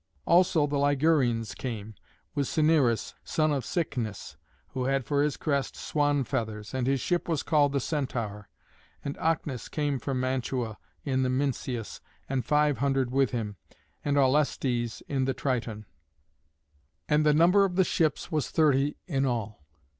[0.25, 1.93] Also the Ligurians came,
[2.33, 4.35] with Cinyras, son of Cycnus,
[4.69, 8.49] who had for his crest swan feathers; and his ship was called the Centaur.
[9.05, 13.57] And Ocnus came from Mantua in the Mincius, and five hundred with him;
[14.03, 15.85] and Aulestes in the Triton;
[17.07, 19.63] and the number of the ships was thirty in all.